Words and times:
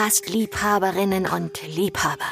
Podcast-Liebhaberinnen 0.00 1.26
und 1.26 1.60
Liebhaber. 1.76 2.24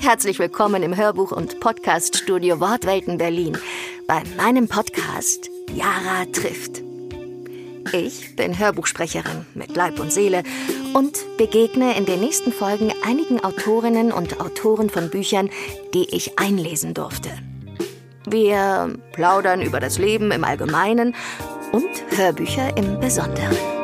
Herzlich 0.00 0.38
willkommen 0.38 0.82
im 0.82 0.96
Hörbuch- 0.96 1.32
und 1.32 1.60
Podcast-Studio 1.60 2.60
Wortwelten 2.60 3.18
Berlin 3.18 3.58
bei 4.06 4.22
meinem 4.38 4.66
Podcast 4.66 5.50
Yara 5.74 6.24
trifft. 6.32 6.82
Ich 7.92 8.36
bin 8.36 8.58
Hörbuchsprecherin 8.58 9.44
mit 9.52 9.76
Leib 9.76 10.00
und 10.00 10.10
Seele 10.10 10.44
und 10.94 11.18
begegne 11.36 11.94
in 11.94 12.06
den 12.06 12.20
nächsten 12.20 12.52
Folgen 12.52 12.90
einigen 13.04 13.44
Autorinnen 13.44 14.10
und 14.10 14.40
Autoren 14.40 14.88
von 14.88 15.10
Büchern, 15.10 15.50
die 15.92 16.08
ich 16.16 16.38
einlesen 16.38 16.94
durfte. 16.94 17.28
Wir 18.26 18.98
plaudern 19.12 19.60
über 19.60 19.78
das 19.78 19.98
Leben 19.98 20.30
im 20.30 20.42
Allgemeinen 20.42 21.14
und 21.72 22.16
Hörbücher 22.16 22.74
im 22.78 22.98
Besonderen. 22.98 23.75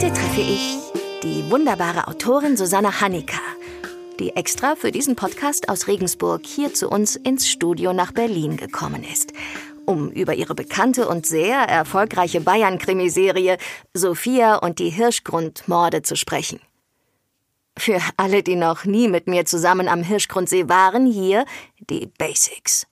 Heute 0.00 0.12
treffe 0.12 0.42
ich 0.42 0.78
die 1.24 1.50
wunderbare 1.50 2.06
Autorin 2.06 2.56
Susanna 2.56 3.00
Hanika, 3.00 3.40
die 4.20 4.30
extra 4.36 4.76
für 4.76 4.92
diesen 4.92 5.16
Podcast 5.16 5.68
aus 5.68 5.88
Regensburg 5.88 6.46
hier 6.46 6.72
zu 6.72 6.88
uns 6.88 7.16
ins 7.16 7.48
Studio 7.48 7.92
nach 7.92 8.12
Berlin 8.12 8.56
gekommen 8.56 9.02
ist, 9.02 9.32
um 9.86 10.08
über 10.12 10.34
ihre 10.34 10.54
bekannte 10.54 11.08
und 11.08 11.26
sehr 11.26 11.56
erfolgreiche 11.62 12.40
Bayern-Krimiserie 12.40 13.58
Sophia 13.92 14.54
und 14.58 14.78
die 14.78 14.90
Hirschgrundmorde 14.90 16.02
zu 16.02 16.14
sprechen. 16.14 16.60
Für 17.76 18.00
alle, 18.16 18.44
die 18.44 18.54
noch 18.54 18.84
nie 18.84 19.08
mit 19.08 19.26
mir 19.26 19.46
zusammen 19.46 19.88
am 19.88 20.04
Hirschgrundsee 20.04 20.68
waren, 20.68 21.06
hier 21.06 21.44
die 21.90 22.06
Basics. 22.06 22.86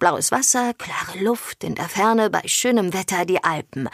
Blaues 0.00 0.32
Wasser, 0.32 0.74
klare 0.74 1.22
Luft, 1.22 1.62
in 1.62 1.76
der 1.76 1.88
Ferne 1.88 2.30
bei 2.30 2.42
schönem 2.46 2.94
Wetter 2.94 3.24
die 3.26 3.44
Alpen. 3.44 3.88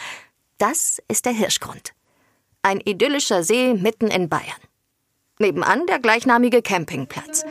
Das 0.56 1.02
ist 1.08 1.26
der 1.26 1.34
Hirschgrund. 1.34 1.92
Ein 2.66 2.80
idyllischer 2.80 3.44
See 3.44 3.74
mitten 3.74 4.08
in 4.08 4.28
Bayern. 4.28 4.42
Nebenan 5.38 5.86
der 5.86 6.00
gleichnamige 6.00 6.62
Campingplatz. 6.62 7.44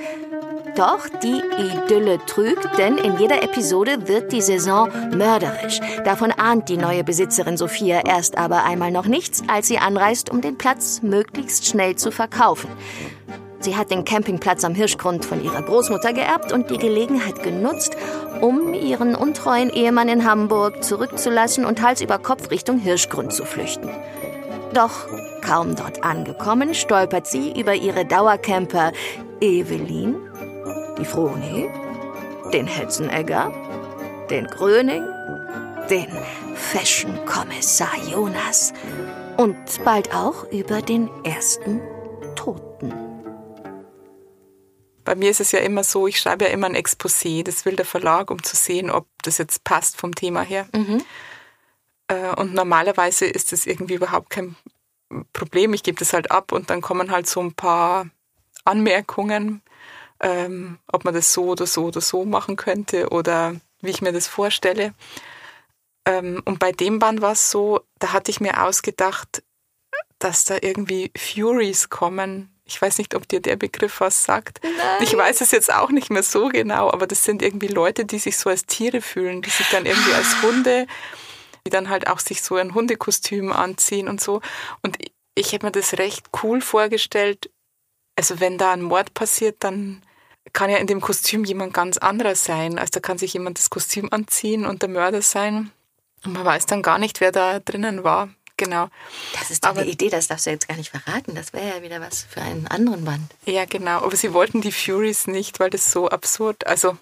Doch 0.75 1.07
die 1.23 1.41
Idylle 1.57 2.19
trügt, 2.25 2.67
denn 2.77 2.97
in 2.97 3.17
jeder 3.17 3.41
Episode 3.41 4.09
wird 4.09 4.33
die 4.33 4.41
Saison 4.41 4.89
mörderisch. 5.16 5.80
Davon 6.03 6.33
ahnt 6.33 6.67
die 6.67 6.75
neue 6.75 7.05
Besitzerin 7.05 7.55
Sophia 7.55 8.02
erst 8.05 8.38
aber 8.38 8.66
einmal 8.66 8.91
noch 8.91 9.05
nichts, 9.05 9.41
als 9.47 9.69
sie 9.69 9.77
anreist, 9.77 10.30
um 10.31 10.41
den 10.41 10.57
Platz 10.57 11.02
möglichst 11.02 11.66
schnell 11.66 11.95
zu 11.95 12.11
verkaufen. 12.11 12.69
Sie 13.61 13.77
hat 13.77 13.91
den 13.91 14.03
Campingplatz 14.03 14.66
am 14.66 14.75
Hirschgrund 14.75 15.23
von 15.23 15.41
ihrer 15.41 15.61
Großmutter 15.61 16.11
geerbt 16.11 16.52
und 16.52 16.69
die 16.69 16.77
Gelegenheit 16.77 17.41
genutzt, 17.41 17.95
um 18.41 18.73
ihren 18.73 19.16
untreuen 19.16 19.69
Ehemann 19.69 20.09
in 20.09 20.29
Hamburg 20.29 20.83
zurückzulassen 20.83 21.63
und 21.63 21.81
Hals 21.81 22.02
über 22.02 22.19
Kopf 22.19 22.52
Richtung 22.52 22.79
Hirschgrund 22.79 23.31
zu 23.31 23.45
flüchten. 23.45 23.89
Doch 24.76 25.08
kaum 25.40 25.73
dort 25.73 26.04
angekommen, 26.04 26.76
stolpert 26.76 27.28
sie 27.28 27.58
über 27.58 27.73
ihre 27.76 28.06
Dauercamper. 28.06 28.92
Evelyn, 29.40 30.18
die 30.98 31.06
Froni, 31.06 31.70
den 32.52 32.68
Hetzenegger, 32.68 33.53
den 34.30 34.48
Gröning, 34.48 35.02
den 35.90 36.08
Fashion-Kommissar 36.56 37.96
Jonas? 38.12 38.73
Und 39.38 39.56
bald 39.86 40.14
auch 40.14 40.44
über 40.52 40.81
den 40.81 41.09
ersten 41.23 41.80
Toten. 42.36 42.94
Bei 45.06 45.16
mir 45.16 45.31
ist 45.31 45.40
es 45.40 45.53
ja 45.53 45.59
immer 45.59 45.86
so, 45.86 46.06
ich 46.06 46.20
schreibe 46.20 46.46
ja 46.46 46.52
immer 46.52 46.68
ein 46.68 46.76
Exposé, 46.76 47.46
das 47.46 47.64
will 47.64 47.78
der 47.78 47.86
Verlag, 47.86 48.30
um 48.30 48.44
zu 48.44 48.58
sehen, 48.58 48.92
ob 48.92 49.08
das 49.22 49.38
jetzt 49.38 49.64
passt 49.64 49.96
vom 49.96 50.14
Thema 50.14 50.42
her. 50.42 50.68
Mhm. 50.73 51.02
Äh, 52.08 52.36
und 52.36 52.53
normalerweise 52.53 53.25
ist 53.25 53.52
das 53.52 53.66
irgendwie 53.66 53.96
überhaupt 53.96 54.29
kein 54.29 54.56
Problem. 55.34 55.74
Ich 55.74 55.84
gebe 55.84 55.97
das 55.97 56.13
halt 56.13 56.31
ab 56.31 56.52
und 56.52 56.69
dann 56.69 56.81
kommen 56.81 57.12
halt 57.12 57.28
so 57.28 57.41
ein 57.41 57.53
paar 57.53 58.07
Anmerkungen, 58.63 59.62
ähm, 60.19 60.79
ob 60.91 61.06
man 61.06 61.13
das 61.13 61.34
so 61.34 61.46
oder 61.46 61.68
so 61.68 61.85
oder 61.85 62.02
so 62.02 62.25
machen 62.25 62.56
könnte 62.56 63.09
oder 63.09 63.56
wie 63.81 63.91
ich 63.91 64.02
mir 64.02 64.12
das 64.12 64.28
vorstelle. 64.28 64.94
Ähm, 66.06 66.41
und 66.46 66.59
bei 66.59 66.72
dem 66.72 67.00
Band 67.00 67.22
war 67.22 67.34
es 67.34 67.52
so, 67.52 67.81
da 68.00 68.13
hatte 68.13 68.31
ich 68.31 68.40
mir 68.40 68.63
ausgedacht, 68.63 69.44
dass 70.19 70.46
da 70.46 70.58
irgendwie 70.62 71.12
Furies 71.18 71.90
kommen. 71.90 72.52
Ich 72.63 72.81
weiß 72.81 72.97
nicht, 72.97 73.13
ob 73.13 73.28
dir 73.28 73.41
der 73.41 73.58
Begriff 73.58 74.00
was 74.00 74.24
sagt. 74.24 74.59
Nein. 74.63 74.74
Ich 75.02 75.16
weiß 75.16 75.41
es 75.41 75.52
jetzt 75.52 75.72
auch 75.72 75.91
nicht 75.91 76.09
mehr 76.09 76.24
so 76.24 76.50
genau, 76.50 76.90
aber 76.90 77.06
das 77.06 77.24
sind 77.24 77.41
irgendwie 77.44 77.68
Leute, 77.68 78.06
die 78.06 78.18
sich 78.18 78.38
so 78.38 78.50
als 78.50 78.66
Tiere 78.66 79.02
fühlen, 79.02 79.41
die 79.41 79.50
sich 79.50 79.69
dann 79.69 79.85
irgendwie 79.85 80.13
als 80.13 80.41
Hunde 80.41 80.88
die 81.66 81.72
dann 81.72 81.90
halt 81.90 82.08
auch 82.08 82.20
sich 82.20 82.42
so 82.42 82.56
ein 82.56 82.74
Hundekostüm 82.74 83.52
anziehen 83.52 84.08
und 84.08 84.22
so. 84.22 84.42
Und 84.81 84.98
ich 85.36 85.52
hätte 85.52 85.66
mir 85.66 85.72
das 85.72 85.98
recht 85.98 86.28
cool 86.44 86.62
vorgestellt. 86.62 87.50
Also 88.16 88.40
wenn 88.40 88.58
da 88.58 88.72
ein 88.72 88.81
Mord 88.81 89.14
passiert, 89.14 89.58
dann 89.59 90.02
kann 90.53 90.70
ja 90.70 90.78
in 90.78 90.88
dem 90.88 91.02
Kostüm 91.02 91.44
jemand 91.44 91.74
ganz 91.74 91.98
anderer 91.98 92.36
sein. 92.36 92.80
Also 92.80 92.92
da 92.92 93.00
kann 93.00 93.18
sich 93.18 93.34
jemand 93.34 93.58
das 93.58 93.70
Kostüm 93.70 94.08
anziehen 94.12 94.66
und 94.66 94.81
der 94.81 94.90
Mörder 94.90 95.22
sein. 95.22 95.72
Und 96.24 96.34
man 96.34 96.46
weiß 96.46 96.66
dann 96.68 96.81
gar 96.81 96.98
nicht, 96.98 97.20
wer 97.20 97.31
da 97.31 97.59
drinnen 97.59 98.03
war. 98.03 98.30
Genau. 98.58 98.88
Das 99.38 99.52
ist 99.52 99.66
eine 99.66 99.86
Idee, 99.86 100.09
das 100.09 100.28
darfst 100.28 100.46
du 100.46 100.52
jetzt 100.52 100.68
gar 100.68 100.78
nicht 100.78 100.90
verraten. 100.90 101.36
Das 101.36 101.52
wäre 101.52 101.78
ja 101.78 101.82
wieder 101.82 102.00
was 102.00 102.24
für 102.24 102.42
einen 102.42 102.68
anderen 102.68 103.03
Band. 103.03 103.36
Ja, 103.46 103.66
genau. 103.66 103.97
Aber 103.97 104.16
sie 104.16 104.34
wollten 104.34 104.62
die 104.62 104.72
Furies 104.72 105.28
nicht, 105.28 105.59
weil 105.59 105.70
das 105.70 105.92
so 105.92 106.08
absurd, 106.08 106.66
also 106.66 106.97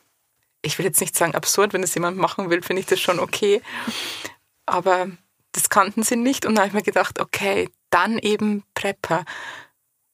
ich 0.63 0.79
will 0.79 0.85
jetzt 0.85 1.01
nicht 1.01 1.15
sagen 1.15 1.35
absurd, 1.35 1.73
wenn 1.73 1.81
das 1.81 1.93
jemand 1.93 2.17
machen 2.17 2.49
will, 2.49 2.63
finde 2.63 2.79
ich 2.79 2.87
das 2.87 2.99
schon 2.99 3.19
okay. 3.19 3.61
Aber 4.65 5.07
das 5.51 5.69
kannten 5.69 6.03
sie 6.03 6.15
nicht 6.15 6.45
und 6.45 6.55
da 6.55 6.61
habe 6.61 6.69
ich 6.69 6.73
mir 6.73 6.83
gedacht, 6.83 7.19
okay, 7.19 7.69
dann 7.89 8.17
eben 8.17 8.63
Prepper. 8.73 9.25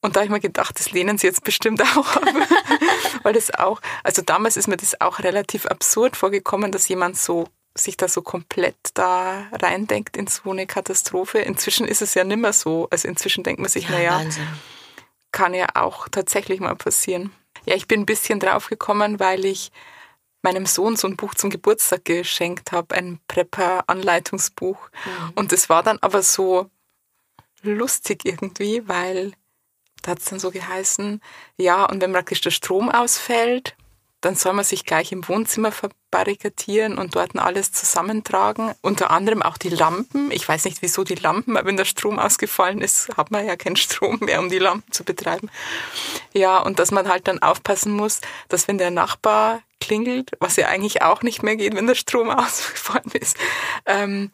Und 0.02 0.16
da 0.16 0.22
habe 0.22 0.26
ich 0.26 0.32
mir 0.32 0.40
gedacht, 0.40 0.80
das 0.80 0.92
lehnen 0.92 1.18
sie 1.18 1.28
jetzt 1.28 1.44
bestimmt 1.44 1.82
auch 1.98 2.16
ab. 2.16 2.24
Weil 3.24 3.34
das 3.34 3.54
auch, 3.54 3.82
also 4.04 4.22
damals 4.22 4.58
ist 4.58 4.68
mir 4.68 4.78
das 4.78 5.00
auch 5.02 5.20
relativ 5.20 5.66
absurd 5.66 6.16
vorgekommen, 6.16 6.72
dass 6.72 6.88
jemand 6.88 7.18
so 7.18 7.48
sich 7.76 7.98
da 7.98 8.08
so 8.08 8.22
komplett 8.22 8.76
da 8.94 9.48
reindenkt 9.52 10.18
in 10.18 10.28
so 10.28 10.52
eine 10.52 10.68
Katastrophe. 10.68 11.40
Inzwischen 11.40 11.88
ist 11.88 12.02
es 12.02 12.14
ja 12.14 12.24
nimmer 12.24 12.54
so. 12.54 12.88
Also 12.92 13.08
inzwischen 13.08 13.44
denkt 13.44 13.62
man 13.62 13.70
sich, 13.70 13.86
ja, 13.86 13.92
naja, 13.92 14.22
kann 15.32 15.54
ja 15.54 15.68
auch 15.76 16.10
tatsächlich 16.10 16.60
mal 16.60 16.76
passieren. 16.76 17.32
Ja, 17.66 17.76
ich 17.76 17.88
bin 17.88 18.02
ein 18.02 18.06
bisschen 18.06 18.40
drauf 18.40 18.68
gekommen, 18.68 19.20
weil 19.20 19.46
ich 19.46 19.72
meinem 20.42 20.66
Sohn 20.66 20.96
so 20.96 21.08
ein 21.08 21.18
Buch 21.18 21.36
zum 21.36 21.50
Geburtstag 21.50 22.06
geschenkt 22.06 22.72
habe, 22.72 22.96
ein 22.96 23.20
Prepper-Anleitungsbuch. 23.28 24.90
Mhm. 24.90 25.32
Und 25.36 25.54
es 25.54 25.70
war 25.70 25.84
dann 25.84 26.00
aber 26.02 26.22
so 26.22 26.70
lustig 27.62 28.26
irgendwie, 28.26 28.88
weil 28.88 29.34
da 30.02 30.12
hat 30.12 30.20
es 30.20 30.26
dann 30.26 30.40
so 30.40 30.52
geheißen, 30.52 31.22
ja, 31.58 31.86
und 31.86 32.02
wenn 32.02 32.14
praktisch 32.14 32.42
der 32.42 32.52
Strom 32.52 32.90
ausfällt, 32.90 33.76
dann 34.22 34.36
soll 34.36 34.54
man 34.54 34.66
sich 34.66 34.86
gleich 34.86 35.12
im 35.14 35.28
Wohnzimmer 35.28 35.72
verbarrikadieren 35.72 36.98
und 36.98 37.16
dort 37.16 37.38
alles 37.38 37.72
zusammentragen. 37.72 38.74
Unter 38.82 39.12
anderem 39.12 39.42
auch 39.42 39.58
die 39.58 39.70
Lampen. 39.70 40.30
Ich 40.32 40.48
weiß 40.48 40.66
nicht, 40.66 40.82
wieso 40.82 41.06
die 41.06 41.16
Lampen, 41.16 41.56
aber 41.56 41.68
wenn 41.68 41.78
der 41.78 41.86
Strom 41.86 42.20
ausgefallen 42.20 42.82
ist, 42.82 43.16
hat 43.16 43.32
man 43.32 43.46
ja 43.46 43.56
keinen 43.56 43.78
Strom 43.78 44.18
mehr, 44.20 44.40
um 44.40 44.50
die 44.50 44.60
Lampen 44.60 44.92
zu 44.92 45.06
betreiben. 45.06 45.50
Ja, 46.34 46.60
und 46.60 46.80
dass 46.80 46.92
man 46.92 47.08
halt 47.08 47.30
dann 47.30 47.42
aufpassen 47.42 47.94
muss, 47.94 48.20
dass 48.50 48.68
wenn 48.68 48.78
der 48.78 48.92
Nachbar 48.92 49.62
klingelt, 49.80 50.32
was 50.40 50.56
ja 50.56 50.68
eigentlich 50.68 51.02
auch 51.02 51.22
nicht 51.22 51.44
mehr 51.44 51.56
geht, 51.56 51.76
wenn 51.76 51.88
der 51.88 51.96
Strom 51.96 52.30
ausgefallen 52.30 53.12
ist, 53.14 53.38
ähm, 53.86 54.32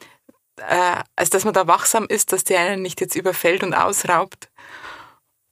äh, 0.57 1.03
also 1.15 1.31
dass 1.31 1.45
man 1.45 1.53
da 1.53 1.67
wachsam 1.67 2.05
ist, 2.07 2.31
dass 2.31 2.43
der 2.43 2.59
einen 2.59 2.81
nicht 2.81 3.01
jetzt 3.01 3.15
überfällt 3.15 3.63
und 3.63 3.73
ausraubt. 3.73 4.49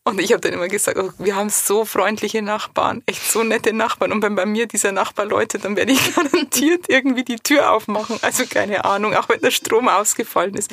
Und 0.05 0.19
ich 0.19 0.33
habe 0.33 0.41
dann 0.41 0.51
immer 0.51 0.67
gesagt, 0.67 0.97
oh, 0.97 1.11
wir 1.17 1.37
haben 1.37 1.49
so 1.49 1.85
freundliche 1.85 2.41
Nachbarn, 2.41 3.03
echt 3.05 3.23
so 3.23 3.41
nette 3.43 3.71
Nachbarn. 3.71 4.11
Und 4.11 4.21
wenn 4.21 4.35
bei 4.35 4.45
mir 4.45 4.67
dieser 4.67 4.91
Nachbar 4.91 5.25
läutet, 5.25 5.63
dann 5.63 5.77
werde 5.77 5.93
ich 5.93 6.15
garantiert 6.15 6.89
irgendwie 6.89 7.23
die 7.23 7.37
Tür 7.37 7.71
aufmachen. 7.71 8.19
Also 8.21 8.45
keine 8.45 8.83
Ahnung, 8.83 9.15
auch 9.15 9.29
wenn 9.29 9.39
der 9.39 9.51
Strom 9.51 9.87
ausgefallen 9.87 10.55
ist. 10.55 10.71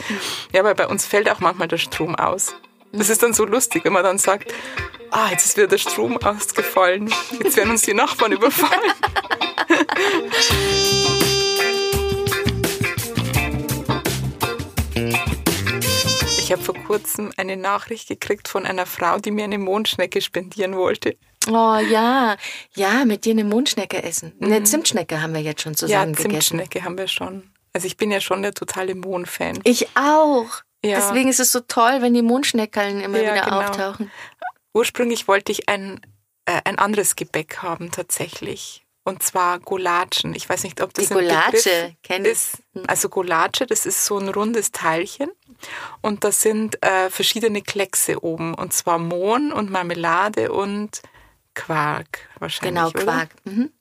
Ja, 0.52 0.64
weil 0.64 0.74
bei 0.74 0.88
uns 0.88 1.06
fällt 1.06 1.30
auch 1.30 1.38
manchmal 1.38 1.68
der 1.68 1.78
Strom 1.78 2.16
aus. 2.16 2.56
Das 2.92 3.08
ist 3.08 3.22
dann 3.22 3.32
so 3.32 3.44
lustig, 3.44 3.84
wenn 3.84 3.92
man 3.92 4.02
dann 4.02 4.18
sagt, 4.18 4.52
ah, 5.10 5.28
jetzt 5.30 5.46
ist 5.46 5.56
wieder 5.56 5.68
der 5.68 5.78
Strom 5.78 6.16
ausgefallen. 6.16 7.12
Jetzt 7.42 7.56
werden 7.56 7.70
uns 7.70 7.82
die 7.82 7.94
Nachbarn 7.94 8.32
überfallen. 8.32 8.92
Ich 16.38 16.50
habe 16.52 16.62
vor 16.62 16.74
kurzem 16.74 17.30
eine 17.36 17.56
Nachricht 17.56 18.08
gekriegt 18.08 18.48
von 18.48 18.66
einer 18.66 18.86
Frau, 18.86 19.18
die 19.18 19.30
mir 19.30 19.44
eine 19.44 19.58
Mondschnecke 19.58 20.20
spendieren 20.20 20.76
wollte. 20.76 21.16
Oh 21.48 21.78
ja, 21.78 22.36
ja, 22.74 23.04
mit 23.04 23.24
dir 23.24 23.30
eine 23.30 23.44
Mondschnecke 23.44 24.02
essen. 24.02 24.32
Eine 24.40 24.60
mhm. 24.60 24.66
Zimtschnecke 24.66 25.22
haben 25.22 25.32
wir 25.32 25.42
jetzt 25.42 25.62
schon 25.62 25.76
zusammen 25.76 26.12
ja, 26.12 26.16
gegessen. 26.16 26.30
Zimtschnecke 26.30 26.82
haben 26.82 26.98
wir 26.98 27.06
schon. 27.06 27.50
Also 27.72 27.86
ich 27.86 27.96
bin 27.96 28.10
ja 28.10 28.20
schon 28.20 28.42
der 28.42 28.52
totale 28.52 28.96
Mondfan. 28.96 29.60
Ich 29.62 29.86
auch. 29.96 30.62
Ja. 30.84 30.96
Deswegen 30.96 31.28
ist 31.28 31.40
es 31.40 31.52
so 31.52 31.60
toll, 31.60 32.00
wenn 32.00 32.14
die 32.14 32.22
Mondschneckeln 32.22 33.00
immer 33.00 33.20
ja, 33.20 33.32
wieder 33.34 33.44
genau. 33.44 33.60
auftauchen. 33.60 34.10
Ursprünglich 34.72 35.28
wollte 35.28 35.52
ich 35.52 35.68
ein, 35.68 36.00
äh, 36.46 36.60
ein 36.64 36.78
anderes 36.78 37.16
Gebäck 37.16 37.58
haben 37.58 37.90
tatsächlich. 37.90 38.84
Und 39.02 39.22
zwar 39.22 39.58
Golatschen. 39.58 40.34
Ich 40.34 40.48
weiß 40.48 40.62
nicht, 40.62 40.80
ob 40.80 40.92
das 40.94 41.08
Die 41.08 41.14
kenne 42.02 42.28
ich. 42.28 42.32
ist. 42.32 42.62
Also 42.86 43.08
Golatsche, 43.08 43.66
das 43.66 43.86
ist 43.86 44.04
so 44.04 44.18
ein 44.18 44.28
rundes 44.28 44.72
Teilchen. 44.72 45.30
Und 46.02 46.22
da 46.22 46.32
sind 46.32 46.82
äh, 46.84 47.10
verschiedene 47.10 47.62
Kleckse 47.62 48.22
oben. 48.22 48.54
Und 48.54 48.72
zwar 48.72 48.98
Mohn 48.98 49.52
und 49.52 49.70
Marmelade 49.70 50.52
und 50.52 51.02
Quark 51.54 52.28
wahrscheinlich. 52.38 52.92
Genau? 52.92 53.04
Quark. 53.04 53.30
Mhm. 53.44 53.72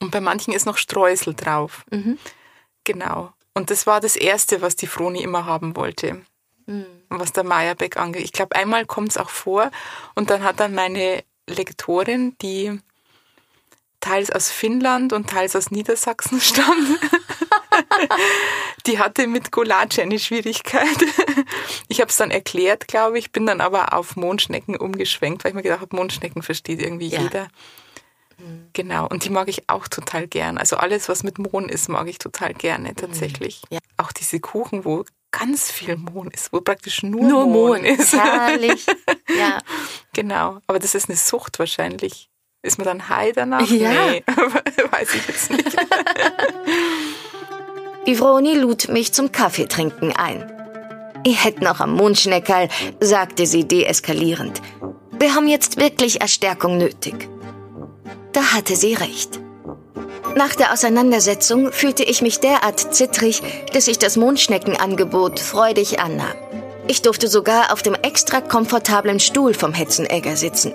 Und 0.00 0.10
bei 0.10 0.20
manchen 0.20 0.54
ist 0.54 0.64
noch 0.64 0.78
Streusel 0.78 1.34
drauf. 1.34 1.84
Genau. 2.84 3.32
Und 3.54 3.70
das 3.70 3.86
war 3.86 4.00
das 4.00 4.16
Erste, 4.16 4.62
was 4.62 4.76
die 4.76 4.86
Froni 4.86 5.22
immer 5.22 5.44
haben 5.44 5.76
wollte. 5.76 6.22
Was 7.08 7.32
der 7.32 7.44
Meyerbeck 7.44 7.96
angeht. 7.96 8.24
Ich 8.24 8.32
glaube, 8.32 8.56
einmal 8.56 8.86
kommt 8.86 9.10
es 9.10 9.16
auch 9.18 9.30
vor. 9.30 9.70
Und 10.14 10.30
dann 10.30 10.42
hat 10.42 10.60
dann 10.60 10.74
meine 10.74 11.22
Lektorin, 11.48 12.36
die 12.40 12.80
teils 14.00 14.30
aus 14.30 14.50
Finnland 14.50 15.12
und 15.12 15.30
teils 15.30 15.54
aus 15.54 15.70
Niedersachsen 15.70 16.40
stammt, 16.40 16.98
die 18.86 18.98
hatte 18.98 19.26
mit 19.26 19.52
Gulatsche 19.52 20.02
eine 20.02 20.18
Schwierigkeit. 20.18 20.86
Ich 21.88 22.00
habe 22.00 22.10
es 22.10 22.16
dann 22.16 22.30
erklärt, 22.30 22.88
glaube 22.88 23.18
ich, 23.18 23.30
bin 23.32 23.46
dann 23.46 23.60
aber 23.60 23.92
auf 23.94 24.16
Mondschnecken 24.16 24.76
umgeschwenkt, 24.76 25.44
weil 25.44 25.50
ich 25.50 25.54
mir 25.54 25.62
gedacht 25.62 25.80
habe, 25.82 25.94
Mondschnecken 25.96 26.42
versteht 26.42 26.80
irgendwie 26.80 27.08
Ja. 27.08 27.20
jeder. 27.22 27.48
Genau, 28.72 29.06
und 29.06 29.24
die 29.24 29.30
mag 29.30 29.46
ich 29.48 29.68
auch 29.68 29.86
total 29.86 30.26
gern. 30.26 30.58
Also 30.58 30.76
alles, 30.76 31.08
was 31.08 31.22
mit 31.22 31.38
Mohn 31.38 31.68
ist, 31.68 31.88
mag 31.88 32.08
ich 32.08 32.18
total 32.18 32.54
gerne 32.54 32.94
tatsächlich. 32.96 33.62
Ja. 33.70 33.78
Auch 33.98 34.10
diese 34.10 34.40
Kuchen, 34.40 34.84
wo 34.84 35.04
ganz 35.32 35.70
viel 35.70 35.96
Mohn 35.96 36.30
ist, 36.30 36.52
wo 36.52 36.60
praktisch 36.60 37.02
nur, 37.02 37.22
Nur 37.24 37.46
Mohn, 37.46 37.82
Mohn. 37.82 37.84
ist. 37.84 38.12
Herrlich. 38.12 38.86
Ja. 39.36 39.58
Genau, 40.14 40.58
aber 40.66 40.78
das 40.78 40.94
ist 40.94 41.08
eine 41.08 41.16
Sucht 41.16 41.58
wahrscheinlich. 41.58 42.28
Ist 42.60 42.76
man 42.76 42.84
dann 42.84 43.08
high 43.08 43.32
danach? 43.34 43.66
Ja. 43.66 44.10
Nee, 44.10 44.22
weiß 44.90 45.14
ich 45.14 45.26
jetzt 45.26 45.50
nicht. 45.50 45.74
Die 48.06 48.14
Vroni 48.14 48.52
lud 48.54 48.88
mich 48.88 49.14
zum 49.14 49.32
Kaffeetrinken 49.32 50.14
ein. 50.14 50.52
Ich 51.24 51.42
hätt 51.44 51.62
noch 51.62 51.80
am 51.80 51.94
Mondschneckerl, 51.94 52.68
sagte 53.00 53.46
sie 53.46 53.66
deeskalierend. 53.66 54.60
Wir 55.12 55.34
haben 55.34 55.48
jetzt 55.48 55.78
wirklich 55.78 56.20
Erstärkung 56.20 56.76
nötig. 56.76 57.30
Da 58.32 58.52
hatte 58.52 58.76
sie 58.76 58.92
recht. 58.92 59.40
Nach 60.34 60.54
der 60.54 60.72
Auseinandersetzung 60.72 61.72
fühlte 61.72 62.04
ich 62.04 62.22
mich 62.22 62.40
derart 62.40 62.94
zittrig, 62.94 63.42
dass 63.74 63.86
ich 63.86 63.98
das 63.98 64.16
Mondschneckenangebot 64.16 65.38
freudig 65.38 66.00
annahm. 66.00 66.34
Ich 66.88 67.02
durfte 67.02 67.28
sogar 67.28 67.72
auf 67.72 67.82
dem 67.82 67.94
extra 67.94 68.40
komfortablen 68.40 69.20
Stuhl 69.20 69.54
vom 69.54 69.74
Hetzenegger 69.74 70.36
sitzen. 70.36 70.72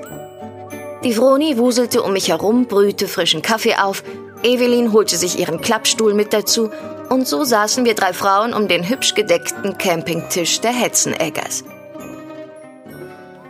Die 1.04 1.14
Vroni 1.14 1.58
wuselte 1.58 2.04
um 2.04 2.14
mich 2.14 2.30
herum, 2.30 2.68
brühte 2.68 3.08
frischen 3.08 3.42
Kaffee 3.42 3.76
auf, 3.76 4.04
Evelyn 4.44 4.94
holte 4.94 5.18
sich 5.18 5.40
ihren 5.40 5.60
Klappstuhl 5.62 6.14
mit 6.14 6.34
dazu 6.34 6.70
und 7.10 7.28
so 7.28 7.44
saßen 7.44 7.86
wir 7.86 7.96
drei 7.96 8.14
Frauen 8.14 8.54
um 8.54 8.68
den 8.68 8.88
hübsch 8.88 9.16
gedeckten 9.16 9.78
Campingtisch 9.78 10.62
der 10.62 10.72
Hetzeneggers. 10.72 11.64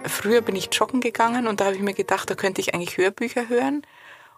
Früher 0.06 0.42
bin 0.42 0.56
ich 0.56 0.70
joggen 0.72 1.02
gegangen 1.02 1.48
und 1.48 1.60
da 1.60 1.66
habe 1.66 1.76
ich 1.76 1.82
mir 1.82 1.94
gedacht, 1.94 2.30
da 2.30 2.36
könnte 2.36 2.62
ich 2.62 2.74
eigentlich 2.74 2.98
Hörbücher 2.98 3.50
hören. 3.50 3.82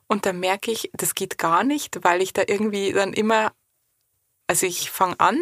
Und 0.09 0.25
dann 0.25 0.39
merke 0.39 0.71
ich, 0.71 0.89
das 0.94 1.13
geht 1.13 1.38
gar 1.38 1.63
nicht, 1.63 2.03
weil 2.03 2.21
ich 2.21 2.33
da 2.33 2.41
irgendwie 2.45 2.91
dann 2.91 3.13
immer, 3.13 3.53
also 4.47 4.65
ich 4.65 4.89
fange 4.89 5.19
an 5.19 5.39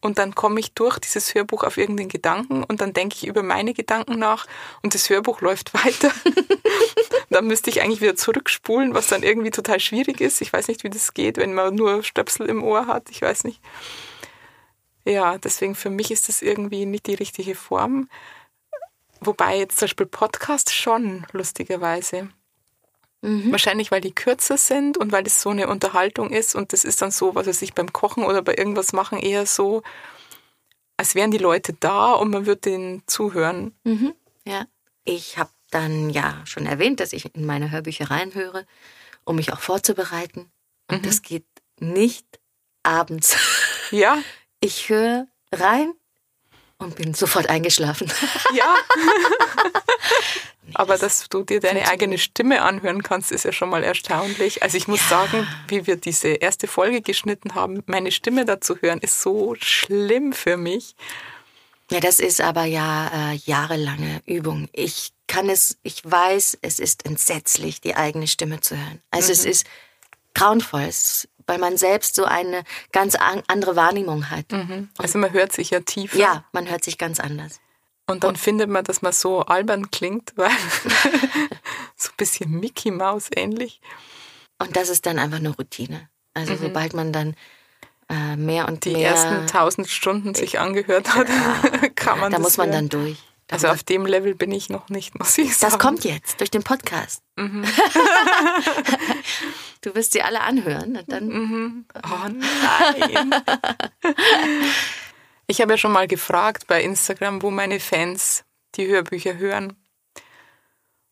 und 0.00 0.18
dann 0.18 0.34
komme 0.34 0.58
ich 0.58 0.72
durch 0.72 0.98
dieses 0.98 1.34
Hörbuch 1.34 1.64
auf 1.64 1.76
irgendeinen 1.76 2.08
Gedanken 2.08 2.64
und 2.64 2.80
dann 2.80 2.94
denke 2.94 3.16
ich 3.16 3.26
über 3.26 3.42
meine 3.42 3.74
Gedanken 3.74 4.18
nach 4.18 4.46
und 4.82 4.94
das 4.94 5.10
Hörbuch 5.10 5.42
läuft 5.42 5.74
weiter. 5.84 6.10
dann 7.28 7.46
müsste 7.46 7.68
ich 7.68 7.82
eigentlich 7.82 8.00
wieder 8.00 8.16
zurückspulen, 8.16 8.94
was 8.94 9.08
dann 9.08 9.22
irgendwie 9.22 9.50
total 9.50 9.78
schwierig 9.80 10.22
ist. 10.22 10.40
Ich 10.40 10.50
weiß 10.50 10.68
nicht, 10.68 10.82
wie 10.82 10.90
das 10.90 11.12
geht, 11.12 11.36
wenn 11.36 11.52
man 11.52 11.74
nur 11.74 12.02
Stöpsel 12.02 12.46
im 12.46 12.62
Ohr 12.64 12.86
hat. 12.86 13.10
Ich 13.10 13.20
weiß 13.20 13.44
nicht. 13.44 13.60
Ja, 15.04 15.36
deswegen 15.36 15.74
für 15.74 15.90
mich 15.90 16.10
ist 16.10 16.30
das 16.30 16.40
irgendwie 16.40 16.86
nicht 16.86 17.06
die 17.06 17.14
richtige 17.14 17.54
Form. 17.54 18.08
Wobei 19.20 19.58
jetzt 19.58 19.78
zum 19.78 19.84
Beispiel 19.84 20.06
Podcast 20.06 20.72
schon, 20.72 21.26
lustigerweise. 21.32 22.30
Wahrscheinlich, 23.22 23.90
weil 23.90 24.00
die 24.00 24.14
kürzer 24.14 24.56
sind 24.56 24.96
und 24.96 25.12
weil 25.12 25.26
es 25.26 25.42
so 25.42 25.50
eine 25.50 25.68
Unterhaltung 25.68 26.30
ist 26.30 26.54
und 26.54 26.72
das 26.72 26.84
ist 26.84 27.02
dann 27.02 27.10
so, 27.10 27.34
was 27.34 27.46
weiß 27.46 27.60
ich, 27.62 27.74
beim 27.74 27.92
Kochen 27.92 28.24
oder 28.24 28.40
bei 28.40 28.54
irgendwas 28.56 28.92
machen 28.94 29.18
eher 29.18 29.44
so, 29.44 29.82
als 30.96 31.14
wären 31.14 31.30
die 31.30 31.38
Leute 31.38 31.74
da 31.78 32.12
und 32.14 32.30
man 32.30 32.46
wird 32.46 32.64
denen 32.64 33.02
zuhören. 33.06 33.74
Ja. 34.46 34.64
Ich 35.04 35.36
habe 35.36 35.50
dann 35.70 36.08
ja 36.10 36.40
schon 36.46 36.64
erwähnt, 36.66 37.00
dass 37.00 37.12
ich 37.12 37.34
in 37.34 37.44
meine 37.44 37.70
Hörbücher 37.70 38.10
reinhöre, 38.10 38.66
um 39.24 39.36
mich 39.36 39.52
auch 39.52 39.60
vorzubereiten. 39.60 40.50
Und 40.90 41.04
das 41.06 41.22
geht 41.22 41.46
nicht 41.78 42.26
abends. 42.82 43.36
Ja, 43.92 44.18
Ich 44.60 44.88
höre 44.88 45.26
rein 45.52 45.92
und 46.78 46.94
bin 46.94 47.12
sofort 47.12 47.50
eingeschlafen. 47.50 48.10
ja. 48.54 48.76
Aber 50.74 50.98
dass 50.98 51.28
du 51.28 51.44
dir 51.44 51.60
deine 51.60 51.88
eigene 51.88 52.18
Stimme 52.18 52.62
anhören 52.62 53.02
kannst, 53.02 53.32
ist 53.32 53.44
ja 53.44 53.52
schon 53.52 53.70
mal 53.70 53.82
erstaunlich. 53.84 54.62
Also 54.62 54.76
ich 54.76 54.88
muss 54.88 55.06
sagen, 55.08 55.46
wie 55.68 55.86
wir 55.86 55.96
diese 55.96 56.28
erste 56.28 56.66
Folge 56.66 57.02
geschnitten 57.02 57.54
haben, 57.54 57.82
meine 57.86 58.12
Stimme 58.12 58.44
dazu 58.44 58.76
hören, 58.76 59.00
ist 59.00 59.20
so 59.20 59.54
schlimm 59.58 60.32
für 60.32 60.56
mich. 60.56 60.94
Ja, 61.90 62.00
das 62.00 62.20
ist 62.20 62.40
aber 62.40 62.64
ja 62.64 63.32
äh, 63.32 63.34
jahrelange 63.44 64.22
Übung. 64.24 64.68
Ich 64.72 65.12
kann 65.26 65.48
es, 65.48 65.78
ich 65.82 66.08
weiß, 66.08 66.58
es 66.62 66.78
ist 66.78 67.04
entsetzlich, 67.04 67.80
die 67.80 67.96
eigene 67.96 68.28
Stimme 68.28 68.60
zu 68.60 68.76
hören. 68.76 69.00
Also 69.10 69.32
es 69.32 69.44
ist 69.44 69.66
grauenvoll, 70.34 70.82
es 70.82 71.02
ist, 71.02 71.28
weil 71.46 71.58
man 71.58 71.76
selbst 71.76 72.14
so 72.14 72.24
eine 72.24 72.62
ganz 72.92 73.16
an, 73.16 73.42
andere 73.48 73.74
Wahrnehmung 73.74 74.30
hat. 74.30 74.46
Also 74.98 75.18
man 75.18 75.32
hört 75.32 75.52
sich 75.52 75.70
ja 75.70 75.80
tiefer. 75.80 76.16
Ja, 76.16 76.44
man 76.52 76.70
hört 76.70 76.84
sich 76.84 76.96
ganz 76.96 77.18
anders. 77.18 77.60
Und 78.10 78.24
dann 78.24 78.36
findet 78.36 78.68
man, 78.68 78.84
dass 78.84 79.02
man 79.02 79.12
so 79.12 79.42
albern 79.42 79.90
klingt, 79.90 80.32
weil 80.36 80.50
so 81.96 82.10
ein 82.10 82.16
bisschen 82.16 82.50
Mickey 82.50 82.90
Maus 82.90 83.28
ähnlich. 83.34 83.80
Und 84.58 84.76
das 84.76 84.88
ist 84.88 85.06
dann 85.06 85.18
einfach 85.18 85.38
eine 85.38 85.50
Routine. 85.50 86.08
Also 86.34 86.56
sobald 86.56 86.94
man 86.94 87.12
dann 87.12 87.34
äh, 88.08 88.36
mehr 88.36 88.68
und 88.68 88.84
Die 88.84 88.92
mehr, 88.92 89.10
ersten 89.10 89.46
tausend 89.46 89.88
Stunden 89.88 90.34
sich 90.34 90.58
angehört 90.58 91.14
hat, 91.14 91.28
kann 91.96 92.20
man 92.20 92.32
da 92.32 92.38
das 92.38 92.44
muss 92.44 92.56
man 92.56 92.68
hören. 92.68 92.88
dann 92.88 93.00
durch. 93.00 93.18
Da 93.46 93.54
Also 93.56 93.68
auf 93.68 93.82
dem 93.82 94.06
Level 94.06 94.34
bin 94.36 94.52
ich 94.52 94.68
noch 94.68 94.88
nicht, 94.90 95.18
muss 95.18 95.36
ich 95.38 95.56
sagen. 95.56 95.72
das 95.72 95.80
kommt 95.80 96.04
jetzt 96.04 96.38
durch 96.40 96.50
den 96.50 96.62
Podcast. 96.62 97.22
du 97.36 97.64
wirst 99.94 100.12
sie 100.12 100.22
alle 100.22 100.40
anhören 100.42 100.96
und 100.96 101.10
dann 101.10 101.84
Oh 102.04 102.28
nein. 102.28 103.34
Ich 105.50 105.60
habe 105.60 105.72
ja 105.72 105.78
schon 105.78 105.90
mal 105.90 106.06
gefragt 106.06 106.68
bei 106.68 106.80
Instagram, 106.80 107.42
wo 107.42 107.50
meine 107.50 107.80
Fans 107.80 108.44
die 108.76 108.86
Hörbücher 108.86 109.36
hören. 109.36 109.76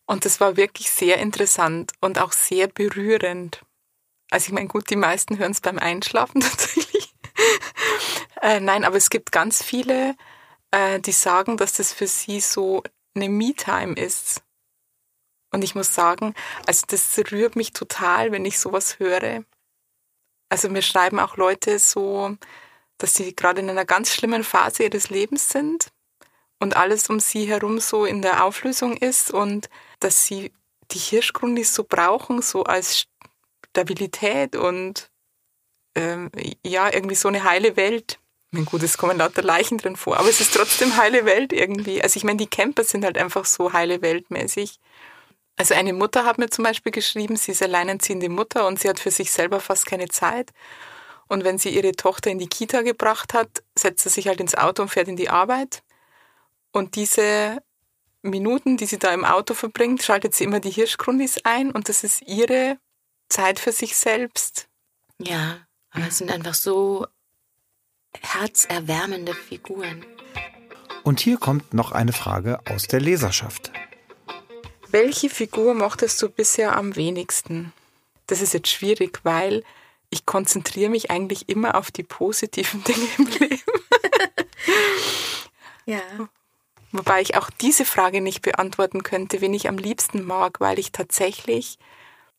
Und 0.07 0.25
das 0.25 0.39
war 0.39 0.57
wirklich 0.57 0.93
sehr 0.93 1.19
interessant 1.19 1.91
und 2.01 2.21
auch 2.21 2.31
sehr 2.31 2.69
berührend. 2.69 3.63
Also 4.31 4.47
ich 4.47 4.53
meine, 4.53 4.69
gut, 4.69 4.91
die 4.91 4.97
meisten 4.97 5.39
hören 5.39 5.51
es 5.51 5.61
beim 5.61 5.81
Einschlafen 5.81 6.41
tatsächlich. 6.41 7.13
äh, 8.41 8.61
nein, 8.61 8.85
aber 8.85 8.97
es 8.97 9.11
gibt 9.11 9.33
ganz 9.33 9.61
viele, 9.61 10.15
äh, 10.71 11.01
die 11.01 11.11
sagen, 11.11 11.57
dass 11.57 11.73
das 11.73 11.93
für 11.93 12.07
sie 12.07 12.39
so 12.39 12.85
eine 13.17 13.29
Me-Time 13.29 13.95
ist. 13.95 14.45
Und 15.51 15.65
ich 15.65 15.75
muss 15.75 15.97
sagen, 15.97 16.33
also 16.65 16.85
das 16.87 17.19
rührt 17.33 17.57
mich 17.57 17.73
total, 17.73 18.31
wenn 18.31 18.45
ich 18.45 18.61
sowas 18.61 19.01
höre. 19.01 19.43
Also 20.49 20.69
mir 20.69 20.83
schreiben 20.83 21.19
auch 21.19 21.37
Leute 21.37 21.81
so, 21.81 22.37
dass 22.99 23.15
sie 23.15 23.35
gerade 23.35 23.61
in 23.61 23.71
einer 23.71 23.85
ganz 23.85 24.13
schlimmen 24.13 24.45
Phase 24.45 24.85
ihres 24.85 25.11
Lebens 25.11 25.49
sind 25.49 25.89
und 26.61 26.77
alles 26.77 27.09
um 27.09 27.21
sie 27.21 27.47
herum 27.47 27.81
so 27.81 28.05
in 28.05 28.23
der 28.23 28.45
Auflösung 28.45 28.97
ist 28.97 29.31
und 29.31 29.69
dass 30.01 30.27
sie 30.27 30.53
die 30.91 30.99
Hirschgrundis 30.99 31.75
so 31.75 31.85
brauchen, 31.85 32.43
so 32.43 32.65
als 32.65 33.07
Stabilität 33.71 34.57
und 34.57 35.11
ähm, 35.95 36.31
ja, 36.65 36.93
irgendwie 36.93 37.15
so 37.15 37.29
eine 37.29 37.45
heile 37.45 37.77
Welt. 37.77 38.19
Ich 38.51 38.53
meine, 38.53 38.67
gut, 38.67 38.83
es 38.83 38.97
kommen 38.97 39.19
lauter 39.19 39.43
Leichen 39.43 39.79
drin 39.79 39.97
vor, 39.97 40.17
aber 40.17 40.29
es 40.29 40.41
ist 40.41 40.55
trotzdem 40.55 40.97
heile 40.97 41.25
Welt 41.25 41.53
irgendwie. 41.53 42.03
Also 42.03 42.17
ich 42.17 42.25
meine, 42.25 42.39
die 42.39 42.47
Camper 42.47 42.85
sind 42.85 43.05
halt 43.05 43.19
einfach 43.19 43.45
so 43.45 43.73
heile 43.73 44.01
Weltmäßig. 44.01 44.81
Also 45.57 45.75
eine 45.75 45.93
Mutter 45.93 46.25
hat 46.25 46.39
mir 46.39 46.49
zum 46.49 46.65
Beispiel 46.65 46.93
geschrieben, 46.93 47.37
sie 47.37 47.53
ist 47.53 47.63
alleinerziehende 47.63 48.29
Mutter 48.29 48.67
und 48.67 48.79
sie 48.79 48.89
hat 48.89 49.01
für 49.01 49.11
sich 49.11 49.33
selber 49.33 49.61
fast 49.61 49.87
keine 49.87 50.09
Zeit. 50.09 50.53
Und 51.29 51.45
wenn 51.45 51.59
sie 51.59 51.71
ihre 51.71 51.93
Tochter 51.93 52.31
in 52.31 52.39
die 52.39 52.49
Kita 52.49 52.83
gebracht 52.83 53.35
hat, 53.35 53.63
setzt 53.77 54.05
sie 54.05 54.09
sich 54.09 54.29
halt 54.29 54.41
ins 54.41 54.55
Auto 54.55 54.83
und 54.83 54.89
fährt 54.89 55.09
in 55.09 55.17
die 55.17 55.29
Arbeit. 55.29 55.83
Und 56.73 56.97
diese 56.97 57.63
Minuten, 58.23 58.77
die 58.77 58.87
sie 58.87 58.99
da 58.99 59.13
im 59.13 59.25
Auto 59.25 59.55
verbringt, 59.55 60.03
schaltet 60.03 60.35
sie 60.35 60.45
immer 60.45 60.61
die 60.61 60.71
Hirschgrundis 60.71 61.39
ein 61.45 61.71
und 61.71 61.89
das 61.89 62.05
ist 62.05 62.23
ihre 62.23 62.79
Zeit 63.29 63.61
für 63.61 63.73
sich 63.73 63.97
selbst. 63.97 64.69
Ja, 65.19 65.59
aber 65.91 66.09
es 66.09 66.19
sind 66.19 66.31
einfach 66.31 66.55
so 66.55 67.07
herzerwärmende 68.21 69.35
Figuren. 69.35 70.05
Und 71.05 71.21
hier 71.21 71.39
kommt 71.39 71.75
noch 71.75 71.93
eine 71.93 72.13
Frage 72.13 72.61
aus 72.69 72.85
der 72.85 73.01
Leserschaft. 73.01 73.71
Welche 74.91 75.29
Figur 75.29 75.75
mochtest 75.75 76.21
du 76.23 76.29
bisher 76.29 76.77
am 76.77 76.97
wenigsten? 76.97 77.73
das 78.29 78.41
ist 78.41 78.55
jetzt 78.55 78.69
schwierig, 78.69 79.21
weil 79.25 79.65
ich 80.11 80.27
konzentriere 80.27 80.91
mich 80.91 81.11
eigentlich 81.11 81.49
immer 81.49 81.75
auf 81.75 81.91
die 81.91 82.03
positiven 82.03 82.83
Dinge 82.89 83.09
im 83.19 83.27
Leben. 83.27 83.63
ja. 85.87 86.01
Wobei 86.91 87.21
ich 87.21 87.37
auch 87.37 87.51
diese 87.51 87.85
Frage 87.85 88.23
nicht 88.23 88.41
beantworten 88.41 89.03
könnte, 89.03 89.43
wen 89.43 89.53
ich 89.53 89.69
am 89.69 89.77
liebsten 89.77 90.25
mag, 90.25 90.59
weil 90.61 90.79
ich 90.79 90.91
tatsächlich, 90.91 91.79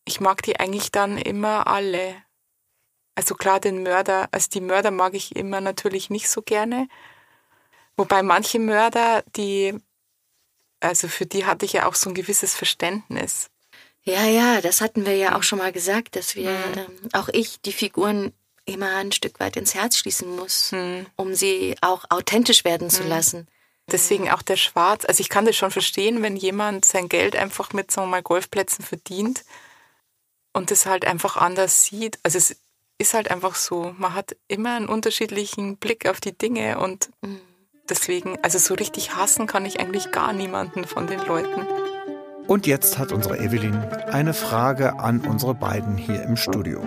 ich 0.06 0.20
mag 0.20 0.42
die 0.42 0.60
eigentlich 0.60 0.92
dann 0.92 1.20
immer 1.20 1.68
alle. 1.68 2.16
Also 3.14 3.36
klar, 3.36 3.60
den 3.60 3.84
Mörder, 3.84 4.28
also 4.32 4.50
die 4.50 4.62
Mörder 4.62 4.90
mag 4.90 5.14
ich 5.14 5.36
immer 5.36 5.62
natürlich 5.62 6.10
nicht 6.10 6.30
so 6.30 6.42
gerne. 6.42 6.88
Wobei 7.96 8.24
manche 8.24 8.58
Mörder, 8.58 9.24
die, 9.36 9.78
also 10.80 11.08
für 11.08 11.28
die 11.28 11.46
hatte 11.46 11.66
ich 11.66 11.74
ja 11.74 11.86
auch 11.86 11.96
so 11.96 12.10
ein 12.10 12.16
gewisses 12.16 12.56
Verständnis. 12.56 13.52
Ja, 14.10 14.26
ja, 14.26 14.62
das 14.62 14.82
hatten 14.82 15.06
wir 15.06 15.16
ja 15.16 15.38
auch 15.38 15.44
schon 15.44 15.60
mal 15.60 15.72
gesagt, 15.72 16.16
dass 16.16 16.36
wir, 16.36 16.50
mhm. 16.50 16.78
ähm, 16.78 17.10
auch 17.14 17.30
ich, 17.30 17.62
die 17.62 17.72
Figuren 17.72 18.34
immer 18.66 18.96
ein 18.96 19.12
Stück 19.12 19.40
weit 19.40 19.56
ins 19.56 19.76
Herz 19.76 19.98
schließen 19.98 20.36
muss, 20.36 20.72
mhm. 20.72 21.06
um 21.16 21.36
sie 21.36 21.76
auch 21.82 22.06
authentisch 22.10 22.66
werden 22.66 22.90
zu 22.90 23.04
mhm. 23.04 23.10
lassen. 23.10 23.48
Deswegen 23.92 24.30
auch 24.30 24.42
der 24.42 24.58
Schwarz. 24.58 25.06
Also 25.06 25.22
ich 25.22 25.30
kann 25.30 25.46
das 25.46 25.56
schon 25.56 25.72
verstehen, 25.72 26.22
wenn 26.22 26.36
jemand 26.36 26.86
sein 26.86 27.10
Geld 27.10 27.36
einfach 27.36 27.74
mit, 27.74 27.92
sagen 27.92 28.08
wir 28.08 28.12
mal, 28.18 28.24
Golfplätzen 28.24 28.84
verdient 28.84 29.44
und 30.54 30.72
es 30.72 30.86
halt 30.86 31.06
einfach 31.06 31.38
anders 31.38 31.84
sieht. 31.86 32.20
Also 32.24 32.38
es 32.38 32.56
ist 33.00 33.14
halt 33.14 33.32
einfach 33.32 33.56
so. 33.56 33.96
Man 33.98 34.14
hat 34.14 34.36
immer 34.48 34.76
einen 34.76 34.90
unterschiedlichen 34.90 35.78
Blick 35.78 36.08
auf 36.08 36.20
die 36.20 36.38
Dinge 36.38 36.80
und 36.80 37.10
mhm. 37.22 37.42
deswegen, 37.90 38.38
also 38.44 38.58
so 38.60 38.74
richtig 38.76 39.16
hassen 39.16 39.48
kann 39.48 39.66
ich 39.66 39.80
eigentlich 39.80 40.12
gar 40.12 40.34
niemanden 40.34 40.86
von 40.86 41.08
den 41.08 41.22
Leuten. 41.26 41.66
Und 42.50 42.66
jetzt 42.66 42.98
hat 42.98 43.12
unsere 43.12 43.38
Evelyn 43.38 43.76
eine 44.12 44.34
Frage 44.34 44.98
an 44.98 45.22
unsere 45.22 45.54
beiden 45.54 45.96
hier 45.96 46.24
im 46.24 46.36
Studio. 46.36 46.84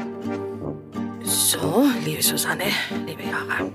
So, 1.23 1.89
liebe 2.05 2.21
Susanne, 2.21 2.65
liebe 3.07 3.23
Jara, 3.23 3.71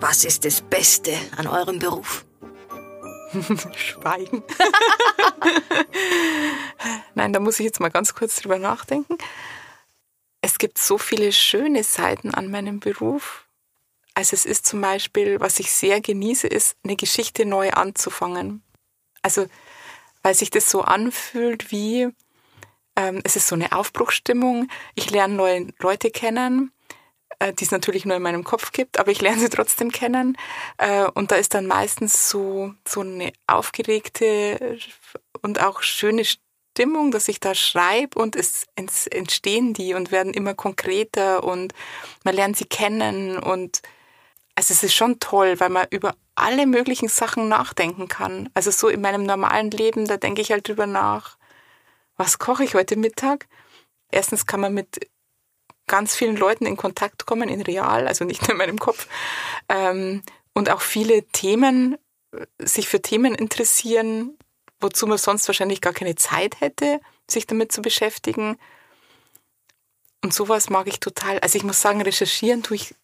was 0.00 0.24
ist 0.24 0.46
das 0.46 0.62
Beste 0.62 1.12
an 1.36 1.46
eurem 1.46 1.80
Beruf? 1.80 2.24
Schweigen. 3.76 4.42
Nein, 7.14 7.34
da 7.34 7.40
muss 7.40 7.60
ich 7.60 7.66
jetzt 7.66 7.80
mal 7.80 7.90
ganz 7.90 8.14
kurz 8.14 8.36
drüber 8.36 8.58
nachdenken. 8.58 9.18
Es 10.40 10.56
gibt 10.56 10.78
so 10.78 10.96
viele 10.96 11.32
schöne 11.32 11.84
Seiten 11.84 12.32
an 12.32 12.50
meinem 12.50 12.80
Beruf. 12.80 13.46
Also 14.14 14.32
es 14.32 14.46
ist 14.46 14.64
zum 14.64 14.80
Beispiel, 14.80 15.40
was 15.40 15.60
ich 15.60 15.70
sehr 15.72 16.00
genieße, 16.00 16.46
ist, 16.46 16.78
eine 16.84 16.96
Geschichte 16.96 17.44
neu 17.44 17.68
anzufangen. 17.72 18.62
Also 19.20 19.46
weil 20.28 20.34
sich 20.34 20.50
das 20.50 20.68
so 20.68 20.82
anfühlt 20.82 21.72
wie, 21.72 22.06
ähm, 22.96 23.22
es 23.24 23.34
ist 23.34 23.48
so 23.48 23.54
eine 23.54 23.72
Aufbruchstimmung. 23.72 24.68
Ich 24.94 25.10
lerne 25.10 25.32
neue 25.32 25.68
Leute 25.78 26.10
kennen, 26.10 26.70
äh, 27.38 27.54
die 27.54 27.64
es 27.64 27.70
natürlich 27.70 28.04
nur 28.04 28.16
in 28.16 28.22
meinem 28.22 28.44
Kopf 28.44 28.72
gibt, 28.72 28.98
aber 28.98 29.10
ich 29.10 29.22
lerne 29.22 29.40
sie 29.40 29.48
trotzdem 29.48 29.90
kennen. 29.90 30.36
Äh, 30.76 31.04
und 31.14 31.30
da 31.30 31.36
ist 31.36 31.54
dann 31.54 31.66
meistens 31.66 32.28
so, 32.28 32.74
so 32.86 33.00
eine 33.00 33.32
aufgeregte 33.46 34.78
und 35.40 35.62
auch 35.62 35.80
schöne 35.80 36.24
Stimmung, 36.26 37.10
dass 37.10 37.28
ich 37.28 37.40
da 37.40 37.54
schreibe 37.54 38.20
und 38.20 38.36
es 38.36 38.66
entstehen 38.76 39.72
die 39.72 39.94
und 39.94 40.10
werden 40.10 40.34
immer 40.34 40.52
konkreter 40.52 41.42
und 41.42 41.72
man 42.22 42.34
lernt 42.34 42.58
sie 42.58 42.66
kennen 42.66 43.38
und 43.38 43.80
also 44.56 44.74
es 44.74 44.82
ist 44.82 44.94
schon 44.94 45.20
toll, 45.20 45.58
weil 45.58 45.70
man 45.70 45.86
über 45.88 46.16
alle 46.40 46.66
möglichen 46.66 47.08
Sachen 47.08 47.48
nachdenken 47.48 48.08
kann. 48.08 48.48
Also 48.54 48.70
so 48.70 48.88
in 48.88 49.00
meinem 49.00 49.24
normalen 49.24 49.70
Leben, 49.70 50.06
da 50.06 50.16
denke 50.16 50.40
ich 50.40 50.50
halt 50.50 50.68
drüber 50.68 50.86
nach, 50.86 51.36
was 52.16 52.38
koche 52.38 52.64
ich 52.64 52.74
heute 52.74 52.96
Mittag? 52.96 53.46
Erstens 54.10 54.46
kann 54.46 54.60
man 54.60 54.74
mit 54.74 55.08
ganz 55.86 56.14
vielen 56.14 56.36
Leuten 56.36 56.66
in 56.66 56.76
Kontakt 56.76 57.26
kommen, 57.26 57.48
in 57.48 57.62
real, 57.62 58.06
also 58.06 58.24
nicht 58.24 58.42
nur 58.42 58.50
in 58.52 58.58
meinem 58.58 58.78
Kopf. 58.78 59.06
Ähm, 59.68 60.22
und 60.52 60.70
auch 60.70 60.80
viele 60.80 61.24
Themen, 61.28 61.96
sich 62.58 62.88
für 62.88 63.00
Themen 63.00 63.34
interessieren, 63.34 64.36
wozu 64.80 65.06
man 65.06 65.18
sonst 65.18 65.48
wahrscheinlich 65.48 65.80
gar 65.80 65.92
keine 65.92 66.14
Zeit 66.14 66.60
hätte, 66.60 67.00
sich 67.28 67.46
damit 67.46 67.72
zu 67.72 67.82
beschäftigen. 67.82 68.58
Und 70.22 70.34
sowas 70.34 70.70
mag 70.70 70.86
ich 70.88 71.00
total. 71.00 71.38
Also 71.40 71.56
ich 71.56 71.64
muss 71.64 71.80
sagen, 71.80 72.02
recherchieren 72.02 72.62
tue 72.62 72.76
ich 72.76 72.94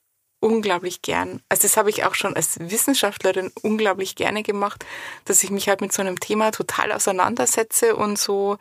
unglaublich 0.44 1.00
gern. 1.00 1.40
Also 1.48 1.62
das 1.62 1.78
habe 1.78 1.88
ich 1.88 2.04
auch 2.04 2.14
schon 2.14 2.36
als 2.36 2.60
Wissenschaftlerin 2.60 3.50
unglaublich 3.62 4.14
gerne 4.14 4.42
gemacht, 4.42 4.84
dass 5.24 5.42
ich 5.42 5.50
mich 5.50 5.70
halt 5.70 5.80
mit 5.80 5.92
so 5.92 6.02
einem 6.02 6.20
Thema 6.20 6.50
total 6.50 6.92
auseinandersetze 6.92 7.96
und 7.96 8.18
so 8.18 8.58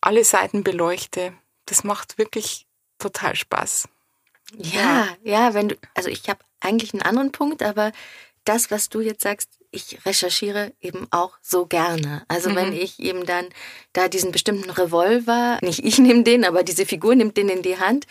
alle 0.00 0.24
Seiten 0.24 0.64
beleuchte. 0.64 1.34
Das 1.66 1.84
macht 1.84 2.16
wirklich 2.16 2.66
total 2.98 3.36
Spaß. 3.36 3.88
Ja, 4.56 5.08
ja, 5.22 5.52
wenn 5.52 5.68
du, 5.68 5.76
also 5.94 6.08
ich 6.08 6.28
habe 6.30 6.40
eigentlich 6.60 6.94
einen 6.94 7.02
anderen 7.02 7.32
Punkt, 7.32 7.62
aber 7.62 7.92
das, 8.44 8.70
was 8.70 8.88
du 8.88 9.00
jetzt 9.00 9.22
sagst, 9.22 9.50
ich 9.72 10.04
recherchiere 10.06 10.72
eben 10.80 11.06
auch 11.10 11.38
so 11.42 11.66
gerne. 11.66 12.24
Also 12.28 12.48
mhm. 12.48 12.56
wenn 12.56 12.72
ich 12.72 12.98
eben 12.98 13.26
dann 13.26 13.46
da 13.92 14.08
diesen 14.08 14.32
bestimmten 14.32 14.70
Revolver, 14.70 15.58
nicht 15.60 15.84
ich 15.84 15.98
nehme 15.98 16.24
den, 16.24 16.46
aber 16.46 16.64
diese 16.64 16.86
Figur 16.86 17.14
nimmt 17.14 17.36
den 17.36 17.50
in 17.50 17.62
die 17.62 17.78
Hand, 17.78 18.06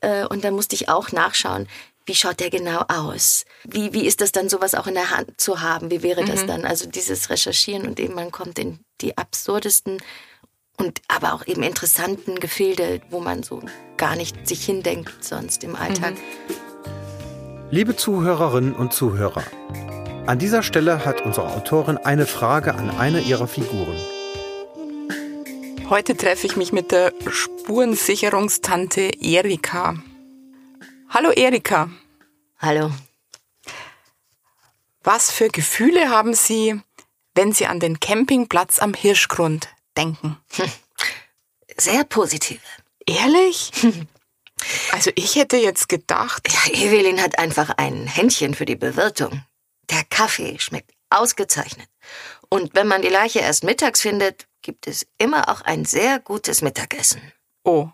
äh, 0.00 0.24
und 0.26 0.44
dann 0.44 0.54
musste 0.54 0.74
ich 0.74 0.88
auch 0.88 1.12
nachschauen, 1.12 1.68
wie 2.06 2.14
schaut 2.14 2.40
der 2.40 2.50
genau 2.50 2.84
aus? 2.88 3.44
Wie, 3.64 3.92
wie 3.92 4.06
ist 4.06 4.20
das 4.20 4.32
dann, 4.32 4.48
sowas 4.48 4.74
auch 4.74 4.86
in 4.86 4.94
der 4.94 5.10
Hand 5.10 5.40
zu 5.40 5.60
haben? 5.60 5.90
Wie 5.90 6.02
wäre 6.02 6.24
das 6.24 6.42
mhm. 6.42 6.46
dann? 6.48 6.64
Also 6.64 6.88
dieses 6.88 7.30
Recherchieren 7.30 7.86
und 7.86 8.00
eben 8.00 8.14
man 8.14 8.32
kommt 8.32 8.58
in 8.58 8.80
die 9.00 9.16
absurdesten 9.16 9.98
und 10.76 11.00
aber 11.08 11.34
auch 11.34 11.46
eben 11.46 11.62
interessanten 11.62 12.40
Gefilde, 12.40 13.00
wo 13.10 13.20
man 13.20 13.42
so 13.42 13.62
gar 13.96 14.16
nicht 14.16 14.48
sich 14.48 14.64
hindenkt 14.64 15.22
sonst 15.22 15.62
im 15.62 15.76
Alltag. 15.76 16.14
Mhm. 16.14 16.54
Liebe 17.70 17.94
Zuhörerinnen 17.94 18.74
und 18.74 18.92
Zuhörer, 18.92 19.44
an 20.26 20.38
dieser 20.38 20.62
Stelle 20.62 21.04
hat 21.04 21.24
unsere 21.24 21.52
Autorin 21.52 21.98
eine 21.98 22.26
Frage 22.26 22.74
an 22.74 22.90
eine 22.90 23.20
ihrer 23.20 23.46
Figuren. 23.46 23.96
Heute 25.90 26.16
treffe 26.16 26.46
ich 26.46 26.54
mich 26.54 26.72
mit 26.72 26.92
der 26.92 27.12
Spurensicherungstante 27.28 29.10
Erika. 29.20 30.00
Hallo 31.08 31.32
Erika. 31.32 31.90
Hallo. 32.60 32.92
Was 35.02 35.32
für 35.32 35.48
Gefühle 35.48 36.08
haben 36.08 36.34
Sie, 36.34 36.80
wenn 37.34 37.52
Sie 37.52 37.66
an 37.66 37.80
den 37.80 37.98
Campingplatz 37.98 38.78
am 38.78 38.94
Hirschgrund 38.94 39.68
denken? 39.96 40.36
Sehr 41.76 42.04
positive. 42.04 42.60
Ehrlich? 43.06 43.72
Also 44.92 45.10
ich 45.14 45.36
hätte 45.36 45.56
jetzt 45.56 45.88
gedacht. 45.88 46.46
Ja, 46.52 46.74
Evelyn 46.74 47.22
hat 47.22 47.38
einfach 47.38 47.70
ein 47.78 48.06
Händchen 48.06 48.52
für 48.54 48.66
die 48.66 48.76
Bewirtung. 48.76 49.42
Der 49.88 50.04
Kaffee 50.10 50.58
schmeckt 50.58 50.92
ausgezeichnet. 51.08 51.88
Und 52.50 52.74
wenn 52.74 52.86
man 52.86 53.00
die 53.00 53.08
Leiche 53.08 53.38
erst 53.38 53.64
mittags 53.64 54.02
findet, 54.02 54.49
gibt 54.62 54.86
es 54.86 55.06
immer 55.18 55.48
auch 55.48 55.62
ein 55.62 55.84
sehr 55.84 56.18
gutes 56.18 56.62
Mittagessen. 56.62 57.20
Oh. 57.64 57.88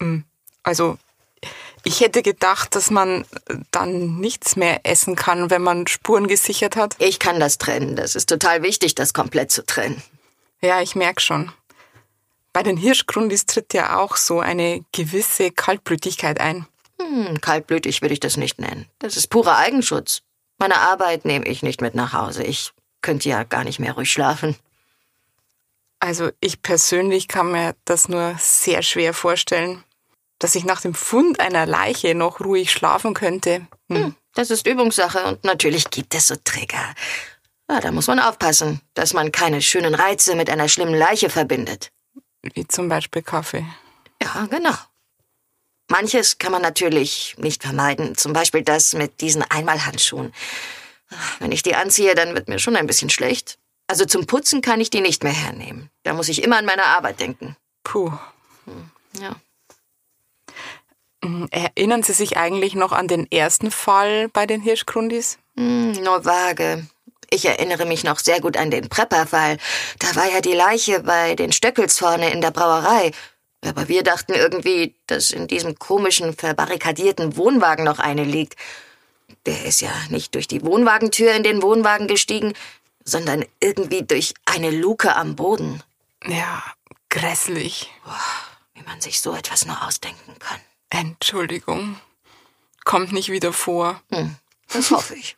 Hm. 0.00 0.24
Also, 0.62 0.98
ich 1.84 2.00
hätte 2.00 2.22
gedacht, 2.22 2.74
dass 2.76 2.90
man 2.90 3.24
dann 3.70 4.20
nichts 4.20 4.56
mehr 4.56 4.80
essen 4.84 5.16
kann, 5.16 5.50
wenn 5.50 5.62
man 5.62 5.86
Spuren 5.86 6.28
gesichert 6.28 6.76
hat. 6.76 6.94
Ich 6.98 7.18
kann 7.18 7.40
das 7.40 7.58
trennen. 7.58 7.96
Das 7.96 8.14
ist 8.14 8.28
total 8.28 8.62
wichtig, 8.62 8.94
das 8.94 9.12
komplett 9.12 9.50
zu 9.50 9.66
trennen. 9.66 10.02
Ja, 10.60 10.80
ich 10.80 10.94
merke 10.94 11.20
schon. 11.20 11.52
Bei 12.52 12.62
den 12.62 12.76
Hirschgrundis 12.76 13.46
tritt 13.46 13.74
ja 13.74 13.98
auch 13.98 14.16
so 14.16 14.40
eine 14.40 14.84
gewisse 14.92 15.50
Kaltblütigkeit 15.50 16.40
ein. 16.40 16.66
Hm, 17.00 17.40
kaltblütig 17.40 18.02
würde 18.02 18.14
ich 18.14 18.20
das 18.20 18.36
nicht 18.36 18.60
nennen. 18.60 18.86
Das 18.98 19.16
ist 19.16 19.28
purer 19.28 19.56
Eigenschutz. 19.56 20.22
Meine 20.58 20.78
Arbeit 20.78 21.24
nehme 21.24 21.46
ich 21.46 21.62
nicht 21.62 21.80
mit 21.80 21.94
nach 21.94 22.12
Hause. 22.12 22.44
Ich 22.44 22.72
könnte 23.00 23.28
ja 23.28 23.42
gar 23.42 23.64
nicht 23.64 23.80
mehr 23.80 23.94
ruhig 23.94 24.12
schlafen. 24.12 24.54
Also 26.02 26.32
ich 26.40 26.62
persönlich 26.62 27.28
kann 27.28 27.52
mir 27.52 27.76
das 27.84 28.08
nur 28.08 28.34
sehr 28.36 28.82
schwer 28.82 29.14
vorstellen, 29.14 29.84
dass 30.40 30.56
ich 30.56 30.64
nach 30.64 30.80
dem 30.80 30.94
Fund 30.94 31.38
einer 31.38 31.64
Leiche 31.64 32.16
noch 32.16 32.40
ruhig 32.40 32.72
schlafen 32.72 33.14
könnte. 33.14 33.68
Hm. 33.88 33.96
Hm, 33.96 34.16
das 34.34 34.50
ist 34.50 34.66
Übungssache 34.66 35.24
und 35.26 35.44
natürlich 35.44 35.90
gibt 35.90 36.12
es 36.16 36.26
so 36.26 36.34
Trigger. 36.42 36.92
Ja, 37.70 37.80
da 37.80 37.92
muss 37.92 38.08
man 38.08 38.18
aufpassen, 38.18 38.80
dass 38.94 39.12
man 39.12 39.30
keine 39.30 39.62
schönen 39.62 39.94
Reize 39.94 40.34
mit 40.34 40.50
einer 40.50 40.68
schlimmen 40.68 40.96
Leiche 40.96 41.30
verbindet. 41.30 41.92
Wie 42.42 42.66
zum 42.66 42.88
Beispiel 42.88 43.22
Kaffee. 43.22 43.64
Ja, 44.20 44.48
genau. 44.50 44.74
Manches 45.88 46.38
kann 46.38 46.50
man 46.50 46.62
natürlich 46.62 47.36
nicht 47.38 47.62
vermeiden, 47.62 48.16
zum 48.16 48.32
Beispiel 48.32 48.62
das 48.62 48.92
mit 48.94 49.20
diesen 49.20 49.42
Einmalhandschuhen. 49.42 50.34
Wenn 51.38 51.52
ich 51.52 51.62
die 51.62 51.76
anziehe, 51.76 52.16
dann 52.16 52.34
wird 52.34 52.48
mir 52.48 52.58
schon 52.58 52.74
ein 52.74 52.88
bisschen 52.88 53.10
schlecht. 53.10 53.60
Also 53.86 54.04
zum 54.04 54.26
Putzen 54.26 54.62
kann 54.62 54.80
ich 54.80 54.90
die 54.90 55.00
nicht 55.00 55.22
mehr 55.22 55.32
hernehmen. 55.32 55.90
Da 56.02 56.14
muss 56.14 56.28
ich 56.28 56.42
immer 56.42 56.56
an 56.58 56.64
meine 56.64 56.86
Arbeit 56.86 57.20
denken. 57.20 57.56
Puh. 57.84 58.12
Hm, 58.64 58.90
ja. 59.20 59.36
Hm, 61.24 61.48
erinnern 61.50 62.02
Sie 62.02 62.12
sich 62.12 62.36
eigentlich 62.36 62.74
noch 62.74 62.92
an 62.92 63.08
den 63.08 63.30
ersten 63.30 63.70
Fall 63.70 64.28
bei 64.28 64.46
den 64.46 64.60
Hirschgrundis? 64.60 65.38
Hm, 65.56 65.92
nur 66.02 66.24
vage. 66.24 66.86
Ich 67.30 67.46
erinnere 67.46 67.86
mich 67.86 68.04
noch 68.04 68.18
sehr 68.18 68.40
gut 68.40 68.56
an 68.56 68.70
den 68.70 68.88
Prepperfall. 68.88 69.56
Da 69.98 70.14
war 70.16 70.30
ja 70.30 70.40
die 70.40 70.52
Leiche 70.52 71.00
bei 71.00 71.34
den 71.34 71.52
Stöckels 71.52 71.98
vorne 71.98 72.30
in 72.30 72.40
der 72.40 72.50
Brauerei. 72.50 73.12
Aber 73.64 73.88
wir 73.88 74.02
dachten 74.02 74.34
irgendwie, 74.34 74.96
dass 75.06 75.30
in 75.30 75.46
diesem 75.46 75.78
komischen, 75.78 76.34
verbarrikadierten 76.34 77.36
Wohnwagen 77.36 77.84
noch 77.84 78.00
eine 78.00 78.24
liegt. 78.24 78.56
Der 79.46 79.64
ist 79.64 79.80
ja 79.80 79.92
nicht 80.10 80.34
durch 80.34 80.48
die 80.48 80.62
Wohnwagentür 80.62 81.32
in 81.32 81.42
den 81.42 81.62
Wohnwagen 81.62 82.06
gestiegen, 82.08 82.52
sondern 83.04 83.44
irgendwie 83.60 84.02
durch 84.02 84.34
eine 84.44 84.70
Luke 84.70 85.14
am 85.16 85.36
Boden. 85.36 85.82
Ja, 86.26 86.62
grässlich. 87.08 87.90
Boah, 88.04 88.20
wie 88.74 88.82
man 88.82 89.00
sich 89.00 89.20
so 89.20 89.34
etwas 89.34 89.66
nur 89.66 89.86
ausdenken 89.86 90.38
kann. 90.38 90.60
Entschuldigung. 90.90 92.00
Kommt 92.84 93.12
nicht 93.12 93.30
wieder 93.30 93.52
vor. 93.52 94.02
Hm, 94.10 94.36
das 94.68 94.90
hoffe 94.90 95.14
ich. 95.14 95.36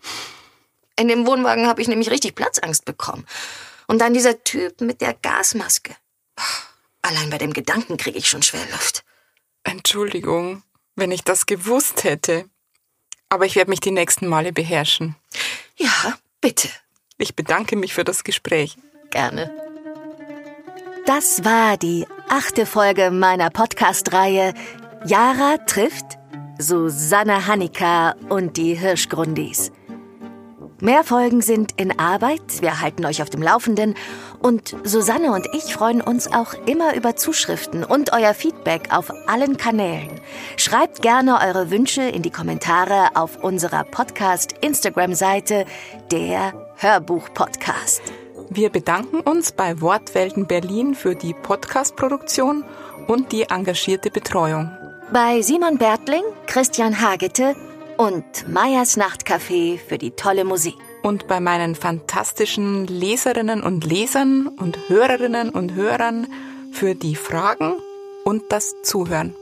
In 0.97 1.09
dem 1.09 1.27
Wohnwagen 1.27 1.67
habe 1.67 1.83
ich 1.83 1.89
nämlich 1.89 2.11
richtig 2.11 2.35
Platzangst 2.35 2.85
bekommen. 2.85 3.27
Und 3.87 3.99
dann 3.99 4.15
dieser 4.15 4.43
Typ 4.45 4.81
mit 4.81 5.01
der 5.01 5.15
Gasmaske. 5.15 5.97
Allein 7.03 7.31
bei 7.31 7.39
dem 7.39 7.53
Gedanken 7.53 7.97
kriege 7.97 8.19
ich 8.19 8.29
schon 8.29 8.43
Schwerluft. 8.43 9.05
Entschuldigung, 9.63 10.63
wenn 10.97 11.11
ich 11.11 11.23
das 11.23 11.47
gewusst 11.47 12.05
hätte. 12.05 12.49
Aber 13.29 13.47
ich 13.47 13.57
werde 13.57 13.71
mich 13.71 13.81
die 13.81 13.91
nächsten 13.91 14.29
Male 14.29 14.53
beherrschen. 14.53 15.17
Ja, 15.77 16.19
bitte. 16.41 16.71
Ich 17.19 17.37
bedanke 17.37 17.77
mich 17.77 17.95
für 17.95 18.05
das 18.05 18.25
Gespräch. 18.25 18.77
Gerne. 19.11 19.51
Das 21.07 21.45
war 21.45 21.77
die 21.77 22.07
achte 22.29 22.67
Folge 22.67 23.11
meiner 23.11 23.51
Podcast-Reihe 23.51 24.55
Jara 25.07 25.59
trifft 25.67 26.19
Susanne 26.59 27.47
Hanika 27.47 28.15
und 28.31 28.57
die 28.57 28.75
Hirschgrundis. 28.75 29.71
Mehr 30.81 31.05
Folgen 31.05 31.43
sind 31.43 31.73
in 31.79 31.99
Arbeit, 31.99 32.61
wir 32.61 32.81
halten 32.81 33.05
euch 33.05 33.23
auf 33.23 33.29
dem 33.29 33.43
Laufenden 33.43 33.95
und 34.41 34.75
Susanne 34.83 35.33
und 35.33 35.47
ich 35.53 35.75
freuen 35.75 36.01
uns 36.01 36.33
auch 36.33 36.55
immer 36.67 36.95
über 36.95 37.17
Zuschriften 37.17 37.85
und 37.85 38.13
euer 38.13 38.35
Feedback 38.35 38.89
auf 38.93 39.11
allen 39.27 39.57
Kanälen. 39.57 40.21
Schreibt 40.57 41.03
gerne 41.03 41.39
eure 41.41 41.71
Wünsche 41.71 42.03
in 42.03 42.23
die 42.23 42.31
Kommentare 42.31 43.11
auf 43.15 43.43
unserer 43.45 43.85
Podcast-Instagram-Seite, 43.85 45.67
der 46.11 46.64
Hörbuch-Podcast. 46.77 48.03
Wir 48.51 48.71
bedanken 48.71 49.21
uns 49.21 49.53
bei 49.53 49.81
Wortwelten 49.81 50.47
Berlin 50.47 50.95
für 50.95 51.15
die 51.15 51.35
Podcast-Produktion 51.35 52.65
und 53.07 53.33
die 53.33 53.45
engagierte 53.45 54.11
Betreuung. 54.11 54.71
Bei 55.13 55.43
Simon 55.43 55.79
Bertling, 55.79 56.23
Christian 56.47 57.01
Hagete 57.01 57.55
und 57.97 58.25
Meyers 58.49 58.97
Nachtcafé 58.97 59.79
für 59.79 59.99
die 59.99 60.11
tolle 60.11 60.45
Musik. 60.45 60.75
Und 61.03 61.27
bei 61.29 61.39
meinen 61.39 61.75
fantastischen 61.75 62.87
Leserinnen 62.87 63.63
und 63.63 63.85
Lesern 63.85 64.49
und 64.49 64.79
Hörerinnen 64.89 65.51
und 65.51 65.75
Hörern 65.75 66.27
für 66.73 66.95
die 66.95 67.15
Fragen 67.15 67.75
und 68.25 68.43
das 68.51 68.75
Zuhören. 68.83 69.37